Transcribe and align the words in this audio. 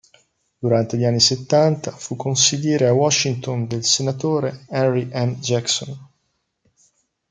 Durante 0.57 0.97
gli 0.97 1.03
anni 1.05 1.19
settanta 1.19 1.91
fu 1.91 2.15
consigliere 2.15 2.87
a 2.87 2.91
Washington 2.93 3.67
del 3.67 3.83
senatore 3.85 4.65
Henry 4.67 5.05
M. 5.13 5.35
Jackson. 5.39 6.09